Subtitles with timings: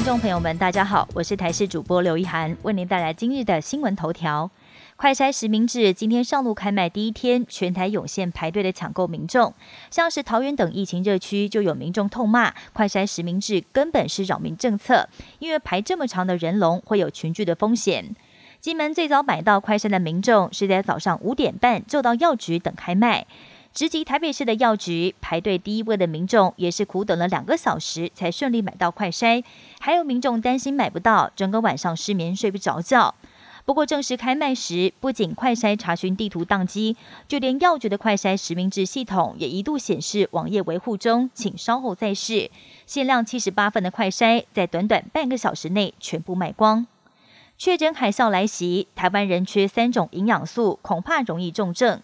[0.00, 4.50] 听众朋友们，大家好，我是台视主播刘一涵，为您带来今日的新闻头条。
[4.96, 9.52] 快筛实名制今天上路开卖第一天，全台涌现排队的抢购民众，
[9.90, 15.06] 像是桃园等疫情热区，就有民众痛骂快筛实名制根本是扰民政策，
[15.38, 18.16] 因为排这么长的人龙会有群聚的风险。
[18.58, 23.26] 金门最早买到快筛的民众是在早上五点半就到药局等开卖，
[23.72, 29.44] 直击台北市的药局排队第一位的民众也是苦等了两个小时才顺利买到快筛，
[29.78, 33.14] 还有民众担心买不到，整个晚上失眠睡不着觉。
[33.64, 36.96] 不过正式开卖时，不仅快筛查询地图宕机，
[37.28, 42.50] 就连药局的快筛实名制系统也一度显示网页维护中，请稍后再试。
[42.86, 46.84] 限量七十八份的快筛，在短短半个小时内全部卖光。
[47.56, 52.02] 确诊海啸来袭，台湾人缺三种营养素，恐怕容易重症。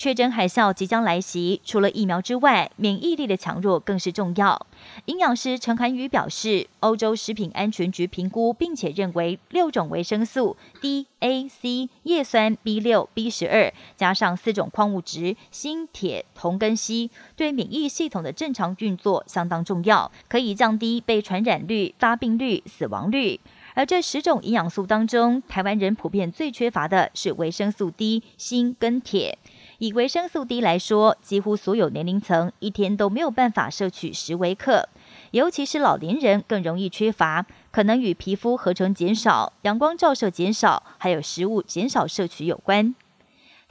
[0.00, 4.66] 确诊海啸即将来袭，除了疫苗之外，免疫力的强弱更是重要。
[5.04, 23.38] 营养师陈涵宇表示，欧洲食品安全局评估，并且认为六种维生素 D、A、C、叶酸、B 六、B 十二，加上四种矿物质锌、铁、铜跟硒，对免疫系统的正常运作相当重要，可以降低被传染率、发病率、死亡率。
[23.74, 29.38] 而这十种营养素当中，台湾人普遍最缺乏的是维生素 D、锌跟铁。
[29.80, 34.90] 以维生素 D 来说，几乎所有年龄层一天都没有办法摄取十微克，
[35.30, 42.94] 尤其是老年人更容易缺乏，可能与皮肤合成减少、阳光照射减少，还有食物减少摄取有关。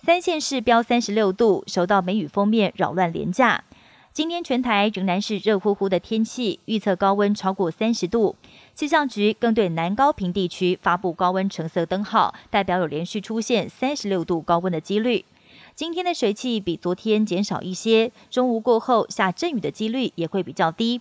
[0.03, 3.63] 三线市标三十六度，受到梅雨封面扰乱廉价。
[4.11, 8.35] 今天全台仍然是热乎乎的天气，预测高温超过三十度。
[8.73, 15.23] 气象局更对南高平地区发布高温橙色灯号，代表有连续出现三十六度高温的几率。
[15.79, 20.99] 今天的水汽比昨天减少一些，中午过后下阵雨的几率也会比较低。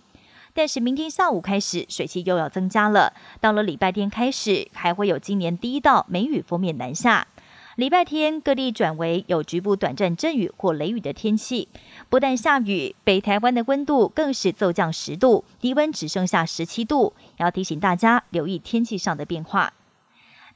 [0.53, 3.11] 但是明天下午开始，水汽又要增加了。
[3.41, 7.27] 到了礼拜天开始，还会有今年第一道梅雨封面南下。
[7.75, 11.67] 礼拜天各地转为有局部短暂阵雨或雷雨的天气，
[12.07, 17.11] 不但下雨，北台湾的温度更是骤降十度，低温只剩下十七度。
[17.35, 19.73] 要提醒大家留意天气上的变化。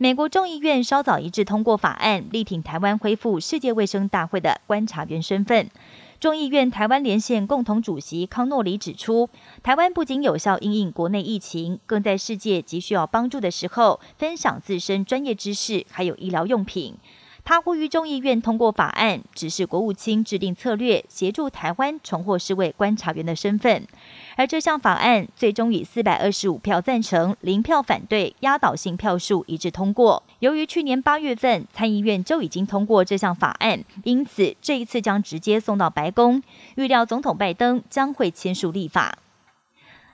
[0.04, 5.70] 美国众议院稍早一致通过法案，力挺台湾恢复世界卫生大会的观察员身份。
[6.20, 9.30] 众议院台湾连线共同主席康诺里指出，
[9.64, 16.98] 台湾不仅有效应应国内疫情，更在世界急需要帮助的时候，分享自身专业知识，还有医疗用品。
[17.46, 23.86] 他呼吁众议院通过法案，指示国务卿制定策略，协助台湾重获世卫观察员的身份。
[24.38, 30.24] 而这项法案最终以四百二十五票赞成、零票反对、压倒性票数一致通过。
[30.40, 36.42] 由于去年八月份参议院就已经通过这项法案，因此这一次将直接送到白宫。
[36.76, 39.18] 预料总统拜登将会签署立法。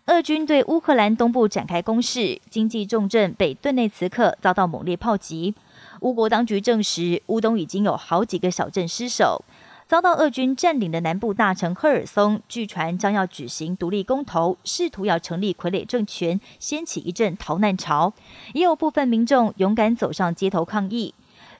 [0.09, 5.53] 俄军对乌克兰东部展开攻势，经济重镇北顿内茨克遭到猛烈炮击。
[6.01, 9.45] 乌国当局证实，乌东已经有好几个小镇失守，
[9.85, 18.11] 遭到俄军占领的南部大城赫尔松，据传将要举行独立公投，试图要成立傀儡政权，掀起一阵逃难潮。
[18.55, 21.13] 也有部分民众勇敢走上街头抗议。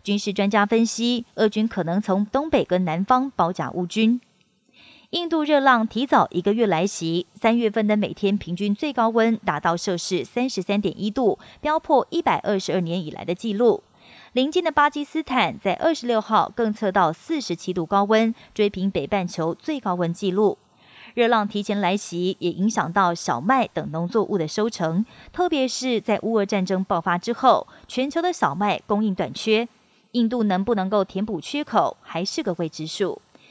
[0.04, 4.20] 军事专家分析，俄军可能从东北跟南方包夹乌军。
[5.12, 13.82] 印度热浪提早一个月来袭，三月份的每天平均最高温达到摄氏三十三点一度，飙破一百二十二年以来的纪录。
[14.34, 20.60] 邻近的巴基斯坦在二十六号更测到四十七度高温，追平北半球最高温纪录。
[21.16, 25.04] 热浪提前来袭，也影响到小麦等农作物的收成，
[25.34, 29.68] 特别是在乌俄战争爆发之后，全球的小麦供应短缺，
[30.12, 33.20] 印度能不能够填补缺口，还是个未知数。